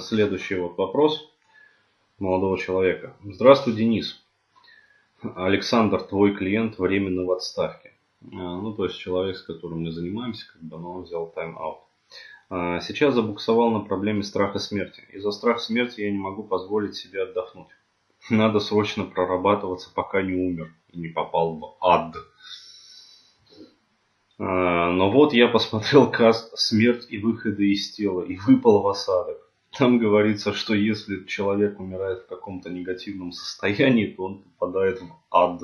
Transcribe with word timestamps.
Следующий 0.00 0.56
вот 0.56 0.76
вопрос 0.76 1.32
молодого 2.18 2.58
человека. 2.58 3.16
Здравствуй, 3.24 3.72
Денис. 3.72 4.22
Александр, 5.22 6.02
твой 6.02 6.34
клиент 6.36 6.78
временно 6.78 7.24
в 7.24 7.30
отставке. 7.30 7.94
А, 8.22 8.60
ну, 8.60 8.74
то 8.74 8.84
есть 8.84 8.98
человек, 8.98 9.38
с 9.38 9.42
которым 9.42 9.84
мы 9.84 9.90
занимаемся, 9.90 10.44
как 10.52 10.60
бы, 10.60 10.78
но 10.78 10.92
он 10.92 11.02
взял 11.04 11.26
тайм-аут. 11.26 11.78
А, 12.50 12.80
сейчас 12.80 13.14
забуксовал 13.14 13.70
на 13.70 13.80
проблеме 13.80 14.22
страха 14.22 14.58
смерти. 14.58 15.04
Из-за 15.10 15.30
страха 15.30 15.60
смерти 15.60 16.02
я 16.02 16.10
не 16.10 16.18
могу 16.18 16.42
позволить 16.42 16.94
себе 16.94 17.22
отдохнуть. 17.22 17.68
Надо 18.28 18.60
срочно 18.60 19.04
прорабатываться, 19.04 19.90
пока 19.94 20.20
не 20.20 20.34
умер 20.34 20.70
и 20.90 20.98
не 20.98 21.08
попал 21.08 21.56
в 21.56 21.76
ад. 21.80 22.14
А, 24.38 24.90
но 24.90 25.10
вот 25.10 25.32
я 25.32 25.48
посмотрел 25.48 26.10
каст 26.10 26.58
«Смерть 26.58 27.06
и 27.08 27.16
выходы 27.16 27.72
из 27.72 27.90
тела» 27.92 28.20
и 28.20 28.36
выпал 28.36 28.82
в 28.82 28.88
осадок. 28.88 29.38
Там 29.76 29.98
говорится, 29.98 30.52
что 30.52 30.74
если 30.74 31.24
человек 31.24 31.80
умирает 31.80 32.20
в 32.20 32.26
каком-то 32.26 32.68
негативном 32.68 33.32
состоянии, 33.32 34.06
то 34.06 34.24
он 34.24 34.42
попадает 34.42 35.00
в 35.00 35.08
ад. 35.30 35.62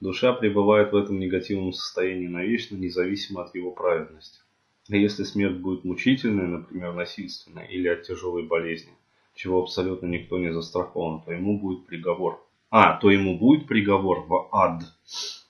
Душа 0.00 0.32
пребывает 0.32 0.92
в 0.92 0.96
этом 0.96 1.18
негативном 1.18 1.72
состоянии 1.72 2.26
навечно, 2.26 2.76
независимо 2.76 3.42
от 3.42 3.54
его 3.54 3.70
праведности. 3.70 4.40
Если 4.88 5.24
смерть 5.24 5.58
будет 5.58 5.84
мучительной, 5.84 6.46
например, 6.46 6.94
насильственной 6.94 7.68
или 7.68 7.88
от 7.88 8.04
тяжелой 8.04 8.44
болезни, 8.44 8.92
чего 9.34 9.62
абсолютно 9.62 10.06
никто 10.06 10.38
не 10.38 10.52
застрахован, 10.52 11.20
то 11.20 11.32
ему 11.32 11.58
будет 11.58 11.86
приговор. 11.86 12.42
А, 12.70 12.96
то 12.98 13.10
ему 13.10 13.38
будет 13.38 13.66
приговор 13.66 14.20
в 14.26 14.48
ад. 14.52 14.84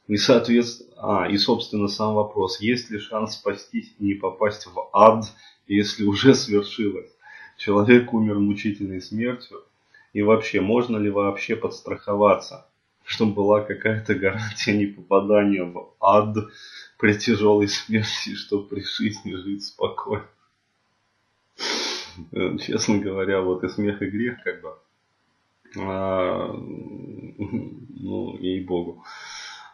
И, 0.08 0.16
соответственно, 0.16 1.22
а, 1.22 1.28
и, 1.30 1.36
собственно, 1.36 1.86
сам 1.86 2.14
вопрос, 2.14 2.60
есть 2.60 2.90
ли 2.90 2.98
шанс 2.98 3.34
спастись 3.34 3.94
и 3.98 4.04
не 4.04 4.14
попасть 4.14 4.66
в 4.66 4.88
ад, 4.92 5.24
если 5.68 6.04
уже 6.04 6.34
свершилось. 6.34 7.10
Человек 7.58 8.14
умер 8.14 8.38
мучительной 8.38 9.02
смертью. 9.02 9.64
И 10.12 10.22
вообще, 10.22 10.60
можно 10.60 10.96
ли 10.96 11.10
вообще 11.10 11.56
подстраховаться, 11.56 12.66
чтобы 13.04 13.34
была 13.34 13.60
какая-то 13.60 14.14
гарантия 14.14 14.76
не 14.76 14.86
попадания 14.86 15.64
в 15.64 15.92
ад 16.00 16.36
при 16.98 17.14
тяжелой 17.14 17.68
смерти, 17.68 18.34
чтобы 18.36 18.68
при 18.68 18.82
жизни 18.82 19.34
жить 19.34 19.64
спокойно. 19.64 20.24
Честно 22.60 22.98
говоря, 22.98 23.40
вот 23.42 23.64
и 23.64 23.68
смех, 23.68 24.02
и 24.02 24.06
грех, 24.06 24.42
как 24.44 24.62
бы. 24.62 24.74
А, 25.76 26.52
ну, 26.52 28.38
ей-богу. 28.38 29.02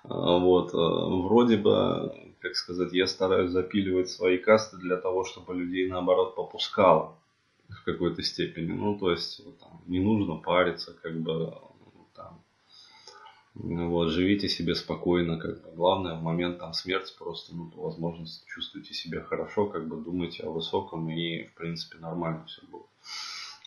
А, 0.04 0.38
вот, 0.38 0.74
а, 0.74 0.78
вроде 0.78 1.58
бы, 1.58 2.32
как 2.40 2.56
сказать, 2.56 2.94
я 2.94 3.06
стараюсь 3.06 3.50
запиливать 3.50 4.08
свои 4.08 4.38
касты 4.38 4.78
для 4.78 4.96
того, 4.96 5.24
чтобы 5.24 5.54
людей 5.54 5.86
наоборот 5.88 6.34
попускало 6.34 7.18
в 7.68 7.84
какой-то 7.84 8.22
степени. 8.22 8.72
Ну, 8.72 8.98
то 8.98 9.10
есть, 9.10 9.42
там, 9.60 9.82
не 9.86 10.00
нужно 10.00 10.36
париться, 10.36 10.94
как 11.02 11.20
бы, 11.20 11.56
там, 12.14 12.42
вот, 13.54 14.08
живите 14.08 14.48
себе 14.48 14.74
спокойно, 14.74 15.38
как 15.38 15.62
бы. 15.62 15.70
Главное, 15.74 16.14
в 16.14 16.22
момент 16.22 16.58
там 16.58 16.72
смерти 16.72 17.14
просто, 17.18 17.54
ну, 17.54 17.70
возможность 17.76 18.46
чувствуйте 18.46 18.94
себя 18.94 19.22
хорошо, 19.22 19.66
как 19.66 19.86
бы 19.88 19.96
думайте 19.96 20.42
о 20.42 20.50
высоком 20.50 21.08
и, 21.10 21.44
в 21.44 21.54
принципе, 21.54 21.98
нормально 21.98 22.44
все 22.46 22.62
будет. 22.66 22.86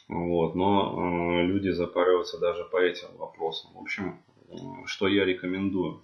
Вот, 0.07 0.55
но 0.55 1.41
э, 1.41 1.45
люди 1.47 1.69
запариваются 1.69 2.39
даже 2.39 2.63
по 2.63 2.77
этим 2.77 3.09
вопросам. 3.17 3.71
В 3.73 3.79
общем, 3.79 4.21
э, 4.49 4.55
что 4.85 5.07
я 5.07 5.25
рекомендую? 5.25 6.01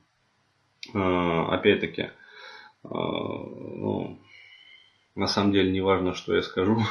А, 0.94 1.54
опять-таки, 1.54 2.10
а, 2.84 2.90
ну, 2.90 4.20
на 5.16 5.28
самом 5.28 5.54
деле 5.54 5.72
не 5.72 5.82
важно, 5.82 6.14
что 6.14 6.36
я 6.36 6.42
скажу. 6.42 6.82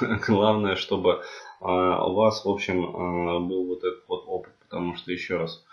Главное, 0.26 0.76
чтобы 0.76 1.22
а, 1.60 2.06
у 2.06 2.14
вас, 2.14 2.44
в 2.44 2.48
общем, 2.48 3.48
был 3.48 3.66
вот 3.66 3.84
этот 3.84 4.06
вот 4.08 4.24
опыт. 4.26 4.52
Потому 4.60 4.96
что, 4.96 5.12
еще 5.12 5.36
раз, 5.36 5.64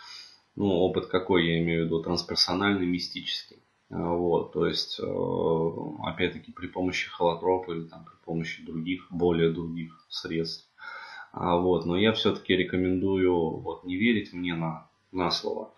ну, 0.55 0.67
опыт 0.67 1.07
какой, 1.07 1.47
я 1.47 1.59
имею 1.59 1.83
в 1.83 1.85
виду, 1.85 2.01
трансперсональный, 2.01 2.85
мистический. 2.85 3.57
Вот, 3.89 4.53
то 4.53 4.65
есть, 4.65 4.99
опять-таки, 6.03 6.51
при 6.51 6.67
помощи 6.67 7.09
холотропа 7.09 7.71
или 7.73 7.83
там, 7.83 8.05
при 8.05 8.25
помощи 8.25 8.65
других, 8.65 9.05
более 9.11 9.51
других 9.51 10.05
средств. 10.09 10.67
Вот, 11.31 11.85
но 11.85 11.97
я 11.97 12.13
все-таки 12.13 12.55
рекомендую 12.55 13.57
вот, 13.57 13.83
не 13.83 13.95
верить 13.95 14.33
мне 14.33 14.55
на, 14.55 14.87
на 15.11 15.29
слово 15.29 15.73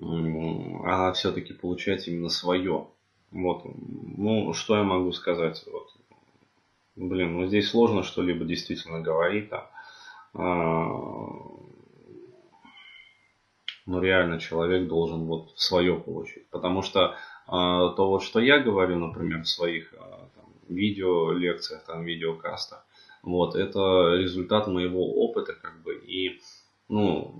а 0.00 1.12
все-таки 1.12 1.52
получать 1.52 2.08
именно 2.08 2.28
свое. 2.28 2.88
Вот. 3.30 3.62
Ну, 3.64 4.52
что 4.52 4.76
я 4.76 4.82
могу 4.82 5.12
сказать? 5.12 5.62
Вот. 5.70 5.88
Блин, 6.94 7.38
ну 7.38 7.46
здесь 7.46 7.70
сложно 7.70 8.02
что-либо 8.02 8.44
действительно 8.44 9.00
говорить. 9.00 9.50
А, 9.52 9.62
ну, 13.86 14.00
реально 14.00 14.38
человек 14.38 14.88
должен 14.88 15.24
вот 15.24 15.52
свое 15.56 15.98
получить. 15.98 16.48
Потому 16.50 16.82
что 16.82 17.16
а, 17.46 17.90
то 17.90 18.08
вот, 18.08 18.22
что 18.22 18.40
я 18.40 18.58
говорю, 18.58 18.98
например, 18.98 19.42
в 19.42 19.48
своих 19.48 19.94
а, 19.98 20.28
там, 20.34 20.44
видео 20.68 21.32
лекциях, 21.32 21.84
там, 21.84 22.04
видеокастах, 22.04 22.84
вот, 23.22 23.54
это 23.54 24.14
результат 24.16 24.66
моего 24.66 25.24
опыта, 25.24 25.54
как 25.54 25.82
бы, 25.82 25.94
и 25.94 26.40
ну, 26.88 27.34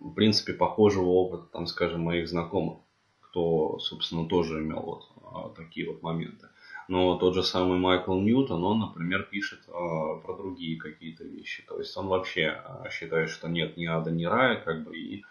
в 0.00 0.12
принципе, 0.14 0.52
похожего 0.54 1.06
опыта, 1.06 1.44
там, 1.52 1.66
скажем, 1.66 2.02
моих 2.02 2.28
знакомых, 2.28 2.78
кто, 3.20 3.78
собственно, 3.78 4.26
тоже 4.26 4.60
имел 4.60 4.80
вот 4.80 5.02
а, 5.22 5.48
такие 5.50 5.88
вот 5.88 6.02
моменты. 6.02 6.48
Но 6.88 7.16
тот 7.16 7.34
же 7.34 7.42
самый 7.42 7.78
Майкл 7.78 8.14
Ньютон, 8.14 8.62
он, 8.62 8.80
например, 8.80 9.22
пишет 9.24 9.60
а, 9.68 10.16
про 10.16 10.36
другие 10.36 10.78
какие-то 10.78 11.24
вещи. 11.24 11.64
То 11.66 11.78
есть 11.78 11.96
он 11.96 12.08
вообще 12.08 12.48
а, 12.48 12.88
считает, 12.90 13.30
что 13.30 13.48
нет 13.48 13.76
ни 13.76 13.86
ада, 13.86 14.10
ни 14.10 14.24
рая, 14.24 14.60
как 14.60 14.84
бы, 14.84 14.96
и 14.96 15.24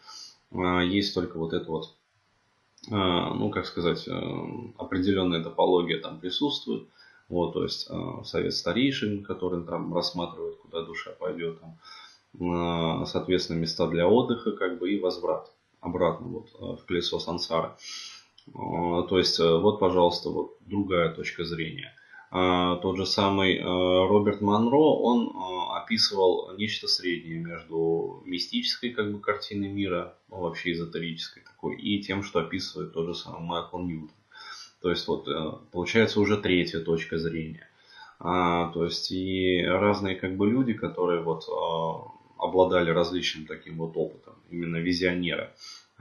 а, 0.52 0.82
есть 0.82 1.14
только 1.14 1.38
вот 1.38 1.54
это 1.54 1.70
вот, 1.70 1.96
а, 2.92 3.34
ну, 3.34 3.50
как 3.50 3.66
сказать, 3.66 4.08
а, 4.08 4.74
определенная 4.78 5.44
топология 5.44 6.00
там 6.00 6.20
присутствует. 6.20 6.88
Вот, 7.30 7.54
то 7.54 7.64
есть 7.64 7.88
а, 7.90 8.24
совет 8.24 8.54
старейшин, 8.54 9.24
который 9.24 9.64
там 9.64 9.94
рассматривает, 9.94 10.58
куда 10.58 10.82
душа 10.82 11.12
пойдет, 11.12 11.60
там, 11.60 13.06
соответственно, 13.06 13.60
места 13.60 13.88
для 13.88 14.08
отдыха, 14.08 14.54
как 14.54 14.80
бы, 14.80 14.92
и 14.92 15.00
возврат 15.00 15.52
обратно 15.84 16.28
вот 16.28 16.48
э, 16.60 16.82
в 16.82 16.86
колесо 16.86 17.20
сансары. 17.20 17.72
Э, 18.48 19.04
то 19.10 19.18
есть, 19.18 19.40
э, 19.40 19.58
вот, 19.58 19.80
пожалуйста, 19.80 20.30
вот 20.30 20.58
другая 20.62 21.14
точка 21.14 21.44
зрения. 21.46 21.94
Тот 22.32 22.98
же 22.98 23.06
самый 23.06 23.62
Роберт 23.62 24.42
Монро, 24.42 24.76
он 24.76 25.32
описывал 25.76 26.58
нечто 26.58 26.88
среднее 26.88 27.38
между 27.38 28.24
мистической 28.26 28.90
как 28.90 29.12
бы 29.12 29.20
картиной 29.20 29.68
мира, 29.68 30.16
ну, 30.32 30.38
вообще 30.38 30.72
эзотерической 30.72 31.44
такой, 31.44 31.76
и 31.76 32.02
тем, 32.02 32.24
что 32.24 32.40
описывает 32.40 32.92
тот 32.92 33.06
же 33.06 33.14
самый 33.14 33.42
Майкл 33.42 33.78
Ньютон. 33.78 34.10
То 34.82 34.90
есть, 34.90 35.08
вот, 35.08 35.28
получается 35.72 36.20
уже 36.20 36.38
третья 36.38 36.80
точка 36.80 37.20
зрения. 37.20 37.70
А, 38.18 38.72
то 38.72 38.84
есть 38.84 39.12
и 39.12 39.64
разные 39.64 40.16
как 40.16 40.36
бы 40.36 40.50
люди, 40.50 40.74
которые 40.74 41.22
вот 41.22 41.48
обладали 42.40 42.90
различным 42.90 43.46
таким 43.46 43.78
вот 43.78 43.96
опытом, 43.96 44.34
именно 44.50 44.78
визионеры, 44.78 45.52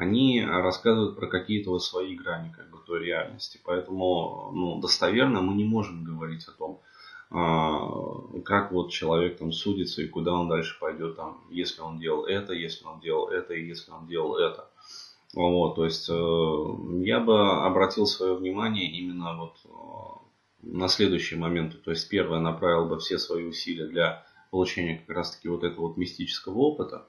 они 0.03 0.45
рассказывают 0.45 1.17
про 1.17 1.27
какие-то 1.27 1.71
вот 1.71 1.83
свои 1.83 2.15
грани 2.15 2.53
как 2.57 2.71
бы 2.71 2.79
той 2.87 3.05
реальности. 3.05 3.61
Поэтому 3.65 4.51
ну, 4.53 4.81
достоверно 4.81 5.41
мы 5.41 5.55
не 5.55 5.65
можем 5.65 6.05
говорить 6.05 6.47
о 6.49 6.53
том, 6.53 6.81
а, 7.31 7.89
как 8.45 8.73
вот 8.73 8.91
человек 8.91 9.39
там 9.39 9.53
судится 9.53 10.03
и 10.03 10.09
куда 10.09 10.35
он 10.35 10.49
дальше 10.49 10.77
пойдет, 10.79 11.17
там, 11.17 11.41
если 11.51 11.81
он 11.81 11.99
делал 11.99 12.25
это, 12.27 12.53
если 12.53 12.85
он 12.85 13.01
делал 13.01 13.29
это 13.29 13.55
и 13.55 13.67
если 13.67 13.91
он 13.91 14.07
делал 14.07 14.37
это. 14.37 14.69
Вот, 15.35 15.77
то 15.77 15.87
есть 15.87 16.11
э, 16.11 17.05
я 17.05 17.19
бы 17.21 17.65
обратил 17.65 18.05
свое 18.05 18.35
внимание 18.35 18.91
именно 18.91 19.35
вот 19.39 19.57
э, 19.65 20.67
на 20.77 20.89
следующие 20.89 21.41
моменты. 21.41 21.79
То 21.79 21.91
есть 21.91 22.07
первое, 22.11 22.39
направил 22.39 22.87
бы 22.87 22.99
все 22.99 23.19
свои 23.19 23.45
усилия 23.45 23.87
для 23.87 24.27
получения 24.51 24.99
как 24.99 25.17
раз 25.17 25.35
таки 25.35 25.49
вот 25.49 25.65
этого 25.65 25.89
вот 25.89 25.97
мистического 25.97 26.59
опыта, 26.59 27.09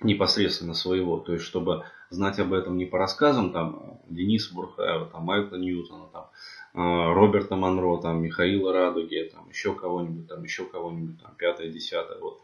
непосредственно 0.00 0.74
своего, 0.74 1.18
то 1.18 1.32
есть 1.32 1.44
чтобы 1.44 1.84
знать 2.10 2.38
об 2.38 2.52
этом 2.52 2.76
не 2.76 2.84
по 2.84 2.98
рассказам 2.98 3.52
там 3.52 4.00
Дениса 4.08 4.54
Бурхаева, 4.54 5.06
там 5.06 5.22
Майкла 5.24 5.56
Ньютона, 5.56 6.06
там 6.12 6.30
а, 6.74 7.14
Роберта 7.14 7.56
Монро, 7.56 7.98
там 7.98 8.22
Михаила 8.22 8.72
Радуги, 8.72 9.30
там 9.32 9.48
еще 9.48 9.74
кого-нибудь, 9.74 10.28
там 10.28 10.42
еще 10.42 10.64
кого-нибудь, 10.66 11.22
там 11.22 11.34
пятое, 11.36 11.68
десятое, 11.70 12.18
вот, 12.18 12.40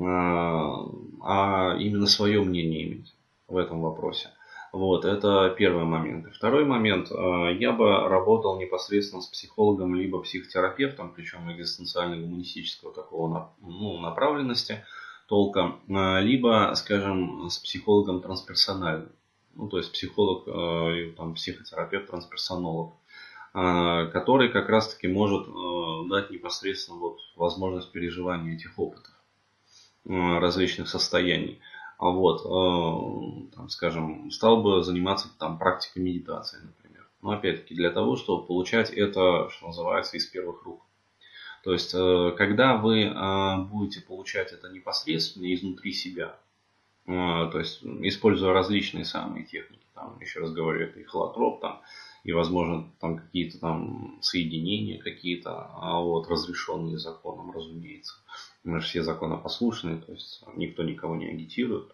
а, 0.00 0.86
а 1.22 1.76
именно 1.78 2.06
свое 2.06 2.42
мнение 2.42 2.84
иметь 2.84 3.14
в 3.46 3.56
этом 3.56 3.80
вопросе. 3.80 4.30
Вот, 4.72 5.04
это 5.04 5.52
первый 5.58 5.84
момент. 5.84 6.28
И 6.28 6.30
второй 6.30 6.64
момент, 6.64 7.10
э, 7.10 7.56
я 7.58 7.72
бы 7.72 8.08
работал 8.08 8.56
непосредственно 8.60 9.20
с 9.20 9.26
психологом, 9.26 9.96
либо 9.96 10.22
психотерапевтом, 10.22 11.12
причем 11.12 11.50
экзистенциально-гуманистического 11.50 12.94
такого 12.94 13.52
ну, 13.60 13.98
направленности 13.98 14.84
толка, 15.30 15.76
э, 15.88 16.20
либо, 16.22 16.72
скажем, 16.74 17.48
с 17.48 17.58
психологом 17.58 18.20
трансперсональным. 18.20 19.12
Ну, 19.54 19.68
то 19.68 19.78
есть 19.78 19.92
психолог, 19.92 20.42
э, 20.48 21.12
там, 21.16 21.34
психотерапевт, 21.34 22.08
трансперсонолог. 22.10 22.94
который 23.52 24.48
как 24.48 24.68
раз-таки 24.68 25.08
может 25.08 25.46
дать 26.08 26.30
непосредственно 26.30 26.98
вот 26.98 27.18
возможность 27.34 27.90
переживания 27.90 28.54
этих 28.54 28.78
опытов, 28.78 29.12
различных 30.04 30.88
состояний. 30.88 31.58
А 31.98 32.10
вот, 32.10 32.44
там, 33.52 33.68
скажем, 33.68 34.30
стал 34.30 34.62
бы 34.62 34.84
заниматься 34.84 35.26
там 35.36 35.58
практикой 35.58 35.98
медитации, 35.98 36.58
например. 36.62 37.08
Но 37.22 37.32
опять-таки 37.32 37.74
для 37.74 37.90
того, 37.90 38.14
чтобы 38.14 38.46
получать 38.46 38.90
это, 38.90 39.48
что 39.50 39.66
называется, 39.66 40.16
из 40.16 40.26
первых 40.26 40.62
рук. 40.62 40.80
То 41.62 41.72
есть, 41.72 41.92
э, 41.94 42.32
когда 42.36 42.76
вы 42.76 43.02
э, 43.02 43.58
будете 43.70 44.00
получать 44.00 44.52
это 44.52 44.70
непосредственно 44.70 45.52
изнутри 45.54 45.92
себя, 45.92 46.36
э, 47.06 47.12
то 47.12 47.58
есть, 47.58 47.82
используя 47.82 48.52
различные 48.52 49.04
самые 49.04 49.44
техники, 49.44 49.84
там, 49.94 50.18
еще 50.20 50.40
раз 50.40 50.52
говорю, 50.52 50.80
это 50.80 50.98
и 50.98 51.04
холотроп, 51.04 51.60
там, 51.60 51.82
и, 52.24 52.32
возможно, 52.32 52.90
там 53.00 53.18
какие-то 53.18 53.58
там 53.58 54.18
соединения 54.22 54.98
какие-то, 54.98 55.70
а 55.74 56.00
вот, 56.00 56.28
разрешенные 56.28 56.98
законом, 56.98 57.50
разумеется. 57.50 58.14
Мы 58.64 58.80
же 58.80 58.86
все 58.86 59.02
законопослушные, 59.02 59.96
то 59.96 60.12
есть 60.12 60.42
никто 60.56 60.82
никого 60.82 61.16
не 61.16 61.26
агитирует. 61.26 61.92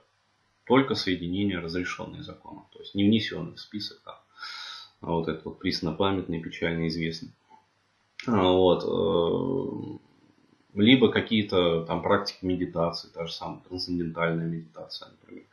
Только 0.65 0.97
соединения, 0.97 1.61
разрешенные 1.61 2.23
законом, 2.23 2.67
то 2.73 2.81
есть 2.81 2.95
не 2.95 3.05
внесенные 3.05 3.55
в 3.55 3.61
список, 3.61 4.01
а 4.05 4.21
вот 5.01 5.29
этот 5.29 5.45
вот 5.45 5.59
приснопамятный, 5.61 6.41
печально 6.41 6.89
известный. 6.89 7.31
А, 8.27 8.51
вот. 8.51 8.85
Э, 8.85 9.99
либо 10.75 11.11
какие-то 11.11 11.85
там 11.85 12.03
практики 12.03 12.45
медитации, 12.45 13.09
та 13.09 13.27
же 13.27 13.33
самая 13.33 13.61
трансцендентальная 13.61 14.47
медитация, 14.47 15.09
например. 15.09 15.45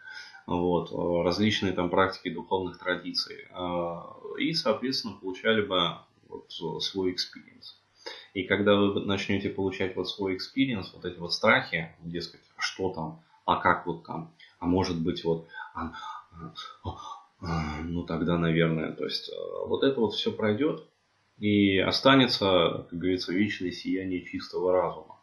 Вот. 0.46 0.92
Э, 0.92 1.24
различные 1.24 1.74
там 1.74 1.90
практики 1.90 2.30
духовных 2.30 2.80
традиций. 2.80 3.48
А, 3.52 4.18
и, 4.38 4.54
соответственно, 4.54 5.16
получали 5.20 5.62
бы 5.62 5.98
вот 6.28 6.52
свой 6.84 7.12
experience. 7.12 7.80
И 8.34 8.44
когда 8.44 8.76
вы 8.76 9.06
начнете 9.06 9.50
получать 9.50 9.96
вот 9.96 10.10
свой 10.10 10.36
experience, 10.36 10.92
вот 10.94 11.06
эти 11.06 11.18
вот 11.20 11.34
страхи, 11.34 11.96
дескать, 12.02 12.42
что 12.58 12.90
там, 12.90 13.22
а 13.46 13.58
как 13.58 13.86
вот 13.86 14.06
там, 14.06 14.32
а 14.60 14.66
может 14.66 15.00
быть 15.00 15.24
вот, 15.24 15.48
а, 15.76 15.94
а, 16.32 16.96
а, 17.42 17.82
ну 17.84 18.04
тогда, 18.04 18.38
наверное, 18.38 18.92
то 18.92 19.04
есть 19.06 19.30
э, 19.30 19.68
вот 19.68 19.84
это 19.84 20.00
вот 20.00 20.14
все 20.14 20.32
пройдет, 20.32 20.88
и 21.38 21.78
останется, 21.80 22.86
как 22.90 23.00
говорится, 23.00 23.34
вечное 23.34 23.72
сияние 23.72 24.26
чистого 24.26 24.72
разума. 24.72 25.20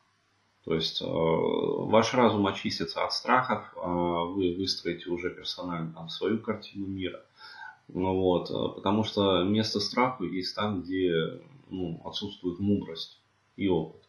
То 0.65 0.75
есть 0.75 1.01
э, 1.01 1.07
ваш 1.07 2.13
разум 2.13 2.47
очистится 2.47 3.05
от 3.05 3.13
страхов, 3.13 3.73
э, 3.77 3.81
вы 3.81 4.55
выстроите 4.57 5.09
уже 5.09 5.31
персонально 5.31 5.93
там, 5.93 6.09
свою 6.09 6.39
картину 6.39 6.87
мира. 6.87 7.25
Ну, 7.89 8.15
вот, 8.15 8.51
э, 8.51 8.75
потому 8.75 9.05
что 9.05 9.43
место 9.43 9.81
страху 9.81 10.25
есть 10.25 10.55
там, 10.55 10.83
где 10.83 11.41
ну, 11.71 12.01
отсутствует 12.05 12.59
мудрость 12.59 13.21
и 13.57 13.69
опыт. 13.69 14.03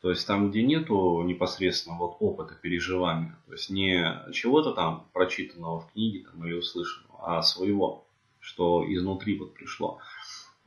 То 0.00 0.10
есть 0.10 0.26
там, 0.26 0.50
где 0.50 0.62
нету 0.62 1.22
непосредственно 1.22 1.96
вот 1.96 2.16
опыта 2.20 2.54
переживания, 2.60 3.38
то 3.46 3.52
есть 3.52 3.70
не 3.70 4.04
чего-то 4.32 4.72
там 4.72 5.08
прочитанного 5.14 5.80
в 5.80 5.92
книге 5.92 6.26
там, 6.26 6.44
или 6.44 6.54
услышанного, 6.54 7.38
а 7.38 7.42
своего, 7.42 8.06
что 8.40 8.84
изнутри 8.86 9.38
вот 9.38 9.54
пришло. 9.54 10.00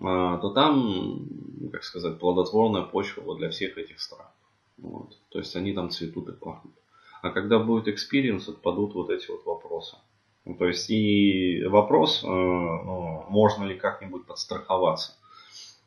А, 0.02 0.38
то 0.38 0.50
там, 0.52 1.28
как 1.72 1.84
сказать, 1.84 2.20
плодотворная 2.20 2.84
почва 2.84 3.22
вот 3.22 3.38
для 3.38 3.50
всех 3.50 3.78
этих 3.78 4.00
стран. 4.00 4.28
Вот. 4.78 5.18
То 5.30 5.40
есть 5.40 5.56
они 5.56 5.74
там 5.74 5.90
цветут 5.90 6.30
и 6.30 6.34
пахнут. 6.34 6.74
А 7.22 7.32
когда 7.32 7.60
будет 7.60 7.88
experience, 7.88 8.50
отпадут 8.50 8.94
вот 8.94 9.10
эти 9.10 9.30
вот 9.30 9.46
вопросы. 9.46 9.98
Ну, 10.46 10.56
то 10.56 10.66
есть 10.66 10.90
и 10.90 11.64
вопрос, 11.66 12.24
э, 12.24 12.28
ну, 12.28 13.26
можно 13.28 13.66
ли 13.66 13.76
как-нибудь 13.76 14.26
подстраховаться, 14.26 15.14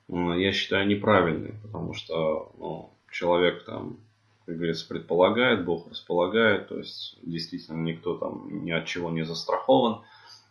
я 0.08 0.52
считаю 0.52 0.86
неправильный, 0.86 1.54
потому 1.62 1.94
что 1.94 2.52
ну, 2.58 2.90
человек 3.10 3.64
там, 3.64 3.96
как 4.44 4.56
говорится, 4.56 4.86
предполагает, 4.88 5.64
Бог 5.64 5.88
располагает, 5.88 6.68
то 6.68 6.76
есть 6.76 7.16
действительно 7.22 7.82
никто 7.82 8.16
там 8.16 8.64
ни 8.64 8.70
от 8.70 8.86
чего 8.86 9.10
не 9.10 9.22
застрахован. 9.24 10.02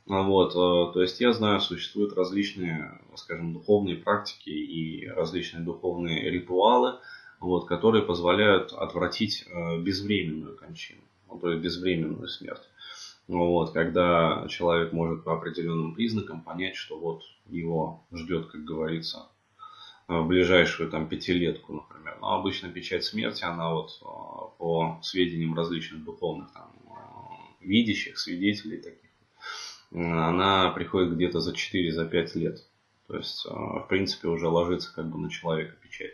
Вот, 0.09 0.53
э, 0.53 0.93
то 0.93 1.01
есть 1.03 1.21
я 1.21 1.33
знаю, 1.33 1.61
существуют 1.61 2.13
различные, 2.13 2.99
скажем, 3.15 3.53
духовные 3.53 3.95
практики 3.95 4.49
и 4.49 5.07
различные 5.07 5.63
духовные 5.63 6.31
ритуалы, 6.31 6.95
вот, 7.39 7.67
которые 7.67 8.03
позволяют 8.03 8.73
отвратить 8.73 9.45
э, 9.47 9.77
безвременную 9.79 10.57
кончину, 10.57 11.01
ну, 11.29 11.37
то 11.37 11.51
есть 11.51 11.63
безвременную 11.63 12.27
смерть. 12.27 12.67
Вот, 13.27 13.71
когда 13.71 14.47
человек 14.49 14.93
может 14.93 15.23
по 15.23 15.35
определенным 15.35 15.93
признакам 15.93 16.41
понять, 16.41 16.75
что 16.75 16.97
вот 16.97 17.21
его 17.45 18.03
ждет, 18.11 18.47
как 18.47 18.63
говорится, 18.63 19.27
в 20.07 20.25
ближайшую 20.25 20.89
там 20.89 21.07
пятилетку, 21.07 21.73
например. 21.73 22.17
Но 22.19 22.33
обычно 22.33 22.69
печать 22.69 23.03
смерти, 23.03 23.43
она 23.43 23.71
вот 23.71 23.91
э, 24.01 24.05
по 24.57 24.99
сведениям 25.03 25.53
различных 25.53 26.03
духовных 26.03 26.51
там, 26.51 26.71
видящих, 27.61 28.17
свидетелей 28.17 28.77
таких, 28.77 29.08
она 29.91 30.69
приходит 30.71 31.15
где-то 31.15 31.39
за 31.39 31.53
4-5 31.53 32.27
за 32.27 32.39
лет. 32.39 32.63
То 33.07 33.17
есть, 33.17 33.45
а, 33.49 33.79
в 33.79 33.87
принципе, 33.87 34.27
уже 34.27 34.47
ложится 34.47 34.93
как 34.93 35.09
бы 35.09 35.17
на 35.17 35.29
человека 35.29 35.75
печать. 35.81 36.11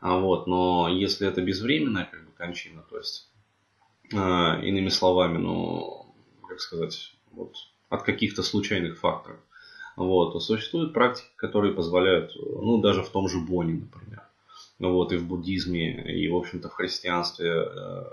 А 0.00 0.18
вот, 0.18 0.46
но 0.46 0.88
если 0.88 1.26
это 1.26 1.40
безвременная 1.40 2.04
как 2.04 2.24
бы 2.26 2.32
кончина, 2.32 2.82
то 2.90 2.98
есть, 2.98 3.30
а, 4.14 4.60
иными 4.62 4.90
словами, 4.90 5.38
ну, 5.38 6.14
как 6.46 6.60
сказать, 6.60 7.14
вот, 7.32 7.54
от 7.88 8.02
каких-то 8.02 8.42
случайных 8.42 8.98
факторов, 8.98 9.40
вот, 9.96 10.32
то 10.32 10.40
существуют 10.40 10.92
практики, 10.92 11.30
которые 11.36 11.72
позволяют, 11.72 12.36
ну, 12.36 12.78
даже 12.82 13.02
в 13.02 13.08
том 13.08 13.28
же 13.28 13.38
Боне, 13.38 13.74
например, 13.74 14.22
ну, 14.78 14.92
вот, 14.92 15.12
и 15.12 15.16
в 15.16 15.26
буддизме, 15.26 16.12
и, 16.12 16.28
в 16.28 16.36
общем-то, 16.36 16.68
в 16.68 16.74
христианстве 16.74 17.50
э, 17.50 18.04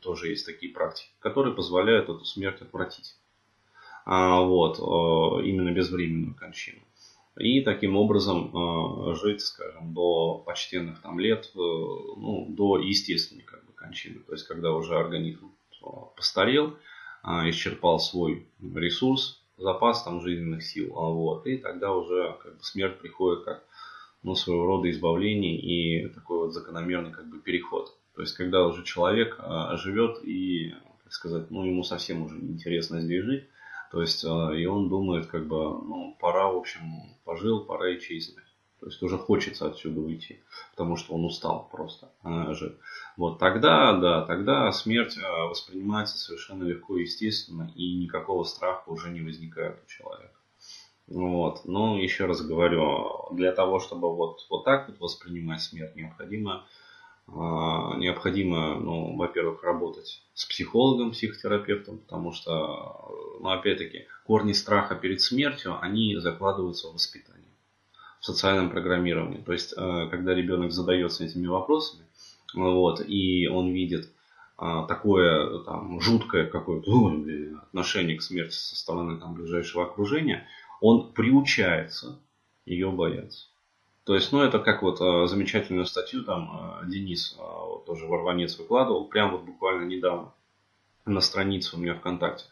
тоже 0.00 0.30
есть 0.30 0.46
такие 0.46 0.72
практики, 0.72 1.10
которые 1.20 1.54
позволяют 1.54 2.08
эту 2.08 2.24
смерть 2.24 2.62
отвратить. 2.62 3.16
А, 4.08 4.40
вот, 4.40 4.78
э, 4.78 5.46
именно 5.48 5.72
безвременную 5.72 6.36
кончину. 6.36 6.78
И 7.40 7.60
таким 7.60 7.96
образом 7.96 8.52
э, 8.54 9.14
жить, 9.16 9.40
скажем, 9.40 9.92
до 9.92 10.44
почтенных 10.46 11.02
там 11.02 11.18
лет, 11.18 11.50
э, 11.54 11.58
ну, 11.58 12.46
до 12.48 12.78
естественной 12.78 13.42
как 13.42 13.66
бы 13.66 13.72
кончины. 13.72 14.20
То 14.20 14.32
есть, 14.32 14.46
когда 14.46 14.72
уже 14.72 14.96
организм 14.96 15.50
постарел, 16.16 16.76
исчерпал 17.24 17.98
свой 17.98 18.46
ресурс, 18.60 19.42
запас 19.56 20.04
там 20.04 20.20
жизненных 20.20 20.62
сил, 20.62 20.96
а 20.96 21.10
вот, 21.10 21.46
и 21.46 21.56
тогда 21.58 21.92
уже 21.92 22.36
как 22.40 22.56
бы, 22.56 22.62
смерть 22.62 22.98
приходит 22.98 23.44
как 23.44 23.64
ну, 24.22 24.34
своего 24.36 24.66
рода 24.66 24.90
избавление 24.90 25.58
и 25.58 26.08
такой 26.08 26.38
вот 26.38 26.54
закономерный 26.54 27.10
как 27.10 27.28
бы 27.28 27.38
переход. 27.40 27.96
То 28.14 28.22
есть, 28.22 28.34
когда 28.34 28.66
уже 28.66 28.84
человек 28.84 29.38
живет 29.74 30.24
и, 30.24 30.74
так 31.04 31.12
сказать, 31.12 31.50
ну, 31.50 31.64
ему 31.64 31.82
совсем 31.82 32.22
уже 32.22 32.36
неинтересно 32.36 33.00
здесь 33.00 33.24
жить, 33.24 33.44
то 33.90 34.00
есть, 34.00 34.24
а, 34.24 34.52
и 34.52 34.66
он 34.66 34.88
думает, 34.88 35.26
как 35.26 35.46
бы, 35.46 35.56
ну, 35.56 36.16
пора, 36.20 36.50
в 36.50 36.56
общем, 36.56 36.80
пожил, 37.24 37.64
пора 37.64 37.90
и 37.90 37.98
исчезнуть. 37.98 38.44
То 38.80 38.86
есть 38.86 39.02
уже 39.02 39.16
хочется 39.16 39.66
отсюда 39.66 40.00
уйти, 40.00 40.42
потому 40.72 40.96
что 40.96 41.14
он 41.14 41.24
устал 41.24 41.68
просто 41.72 42.10
а. 42.22 42.52
Вот 43.16 43.38
тогда, 43.38 43.94
да, 43.94 44.22
тогда 44.26 44.70
смерть 44.72 45.16
а, 45.18 45.46
воспринимается 45.46 46.18
совершенно 46.18 46.64
легко 46.64 46.96
и 46.98 47.02
естественно, 47.02 47.72
и 47.74 47.96
никакого 47.96 48.44
страха 48.44 48.90
уже 48.90 49.10
не 49.10 49.22
возникает 49.22 49.82
у 49.82 49.88
человека. 49.88 50.36
Вот. 51.06 51.64
Но 51.64 51.98
еще 51.98 52.26
раз 52.26 52.42
говорю, 52.42 53.28
для 53.32 53.52
того, 53.52 53.80
чтобы 53.80 54.14
вот, 54.14 54.44
вот 54.50 54.64
так 54.64 54.88
вот 54.88 54.98
воспринимать 54.98 55.62
смерть, 55.62 55.96
необходимо 55.96 56.66
необходимо, 57.28 58.78
ну, 58.78 59.16
во-первых, 59.16 59.62
работать 59.64 60.22
с 60.34 60.44
психологом, 60.44 61.10
психотерапевтом, 61.10 61.98
потому 61.98 62.32
что, 62.32 63.10
ну, 63.40 63.50
опять-таки, 63.50 64.06
корни 64.24 64.52
страха 64.52 64.94
перед 64.94 65.20
смертью, 65.20 65.76
они 65.80 66.16
закладываются 66.18 66.88
в 66.88 66.94
воспитании, 66.94 67.42
в 68.20 68.24
социальном 68.24 68.70
программировании. 68.70 69.42
То 69.42 69.52
есть, 69.52 69.74
э, 69.76 70.08
когда 70.10 70.34
ребенок 70.34 70.70
задается 70.70 71.24
этими 71.24 71.48
вопросами, 71.48 72.04
вот, 72.54 73.02
и 73.06 73.48
он 73.48 73.72
видит 73.72 74.08
а, 74.58 74.86
такое 74.86 75.58
там, 75.64 76.00
жуткое 76.00 76.46
какое-то 76.46 77.60
отношение 77.62 78.16
к 78.16 78.22
смерти 78.22 78.54
со 78.54 78.76
стороны 78.76 79.18
там, 79.18 79.34
ближайшего 79.34 79.84
окружения, 79.84 80.46
он 80.80 81.12
приучается 81.12 82.18
ее 82.64 82.90
бояться. 82.90 83.46
То 84.06 84.14
есть, 84.14 84.30
ну, 84.30 84.40
это 84.40 84.60
как 84.60 84.82
вот 84.82 85.00
э, 85.00 85.26
замечательную 85.26 85.84
статью 85.84 86.22
там 86.22 86.80
э, 86.84 86.86
Денис, 86.86 87.34
э, 87.36 87.42
вот, 87.42 87.86
тоже 87.86 88.06
Варванец 88.06 88.56
выкладывал, 88.56 89.08
прямо 89.08 89.32
вот 89.32 89.42
буквально 89.42 89.84
недавно 89.84 90.32
на 91.06 91.20
странице 91.20 91.74
у 91.74 91.80
меня 91.80 91.96
ВКонтакте 91.96 92.44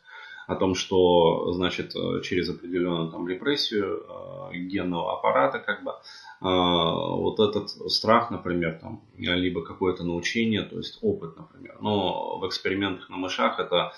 о 0.48 0.56
том, 0.56 0.74
что, 0.74 1.52
значит, 1.52 1.94
через 2.22 2.50
определенную 2.50 3.10
там 3.10 3.26
репрессию 3.26 4.04
генного 4.52 5.16
аппарата, 5.16 5.58
как 5.58 5.82
бы, 5.82 5.92
вот 6.40 7.40
этот 7.40 7.70
страх, 7.90 8.30
например, 8.30 8.78
там, 8.78 9.02
либо 9.16 9.64
какое-то 9.64 10.04
научение, 10.04 10.62
то 10.62 10.76
есть 10.76 10.98
опыт, 11.00 11.38
например. 11.38 11.78
Но 11.80 12.38
в 12.38 12.46
экспериментах 12.46 13.08
на 13.08 13.16
мышах 13.16 13.58
это 13.58 13.94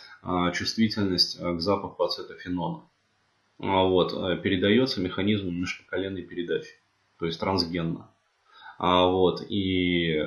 чувствительность 0.54 1.36
к 1.40 1.58
запаху 1.58 2.04
ацетофенона. 2.04 2.84
Вот, 3.58 4.12
передается 4.40 5.00
механизмом 5.00 5.60
межпоколенной 5.60 6.22
передачи. 6.22 6.78
То 7.18 7.26
есть 7.26 7.40
трансгенно. 7.40 8.10
А, 8.78 9.06
вот, 9.06 9.40
и, 9.48 10.22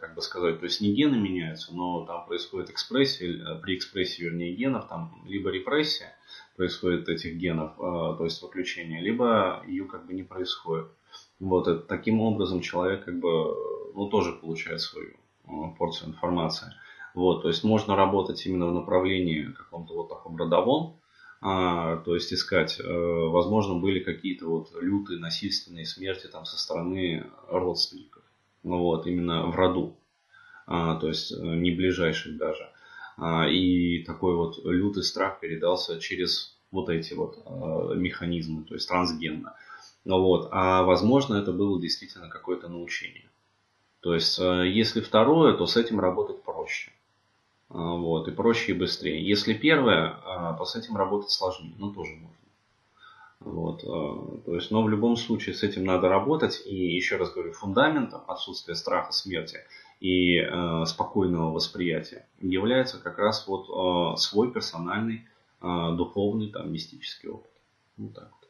как 0.00 0.16
бы 0.16 0.22
сказать, 0.22 0.58
то 0.58 0.64
есть 0.64 0.80
не 0.80 0.92
гены 0.92 1.16
меняются, 1.16 1.72
но 1.72 2.04
там 2.04 2.26
происходит 2.26 2.70
экспрессия, 2.70 3.54
при 3.62 3.76
экспрессии, 3.76 4.22
вернее, 4.22 4.54
генов, 4.54 4.88
там 4.88 5.22
либо 5.24 5.50
репрессия 5.50 6.12
происходит 6.56 7.08
этих 7.08 7.36
генов, 7.36 7.76
то 7.76 8.24
есть 8.24 8.42
выключение, 8.42 9.00
либо 9.00 9.62
ее 9.68 9.84
как 9.84 10.06
бы 10.06 10.14
не 10.14 10.24
происходит. 10.24 10.88
Вот, 11.38 11.68
и 11.68 11.78
таким 11.78 12.20
образом 12.20 12.60
человек 12.60 13.04
как 13.04 13.20
бы, 13.20 13.54
ну, 13.94 14.08
тоже 14.08 14.32
получает 14.32 14.80
свою 14.80 15.16
порцию 15.78 16.10
информации. 16.10 16.72
Вот, 17.14 17.42
то 17.42 17.48
есть 17.48 17.62
можно 17.62 17.94
работать 17.94 18.44
именно 18.46 18.66
в 18.66 18.72
направлении 18.72 19.44
каком-то 19.44 19.94
вот 19.94 20.08
таком 20.08 20.36
родовом, 20.36 20.96
а, 21.44 21.96
то 21.96 22.14
есть 22.14 22.32
искать, 22.32 22.78
э, 22.78 22.84
возможно, 22.86 23.74
были 23.74 23.98
какие-то 23.98 24.46
вот 24.46 24.70
лютые 24.80 25.18
насильственные 25.18 25.86
смерти 25.86 26.28
там 26.28 26.44
со 26.44 26.56
стороны 26.56 27.26
родственников, 27.48 28.22
ну 28.62 28.78
вот, 28.78 29.08
именно 29.08 29.46
в 29.46 29.56
роду, 29.56 29.96
а, 30.68 30.94
то 31.00 31.08
есть 31.08 31.32
э, 31.32 31.36
не 31.36 31.72
ближайших 31.72 32.36
даже. 32.36 32.68
А, 33.16 33.48
и 33.48 34.04
такой 34.04 34.36
вот 34.36 34.64
лютый 34.64 35.02
страх 35.02 35.40
передался 35.40 35.98
через 35.98 36.56
вот 36.70 36.88
эти 36.88 37.12
вот 37.12 37.38
э, 37.44 37.94
механизмы, 37.96 38.62
то 38.62 38.74
есть 38.74 38.88
трансгенно. 38.88 39.56
Ну 40.04 40.20
вот, 40.22 40.48
а 40.52 40.84
возможно 40.84 41.34
это 41.34 41.52
было 41.52 41.80
действительно 41.80 42.28
какое-то 42.28 42.68
научение. 42.68 43.28
То 43.98 44.14
есть, 44.14 44.38
если 44.38 45.00
второе, 45.00 45.56
то 45.56 45.66
с 45.66 45.76
этим 45.76 46.00
работать 46.00 46.42
проще. 46.42 46.92
А, 47.72 47.96
вот, 47.96 48.28
и 48.28 48.30
проще 48.30 48.72
и 48.72 48.74
быстрее. 48.74 49.26
Если 49.26 49.54
первое, 49.54 50.18
а, 50.24 50.54
то 50.54 50.64
с 50.64 50.76
этим 50.76 50.96
работать 50.96 51.30
сложнее, 51.30 51.74
но 51.78 51.90
тоже 51.90 52.14
можно. 52.14 52.36
Вот, 53.40 53.82
а, 53.84 54.40
то 54.44 54.54
есть, 54.54 54.70
но 54.70 54.82
в 54.82 54.88
любом 54.88 55.16
случае 55.16 55.54
с 55.54 55.62
этим 55.62 55.84
надо 55.84 56.08
работать. 56.08 56.62
И 56.66 56.74
еще 56.74 57.16
раз 57.16 57.32
говорю, 57.32 57.52
фундаментом 57.52 58.22
отсутствия 58.28 58.74
страха 58.74 59.12
смерти 59.12 59.58
и 60.00 60.36
э, 60.38 60.84
спокойного 60.84 61.52
восприятия 61.52 62.26
является 62.40 62.98
как 62.98 63.18
раз 63.18 63.46
вот 63.46 63.68
э, 63.68 64.16
свой 64.16 64.50
персональный 64.50 65.28
э, 65.60 65.94
духовный 65.96 66.50
там 66.50 66.72
мистический 66.72 67.28
опыт. 67.28 67.50
Вот 67.96 68.12
так. 68.12 68.41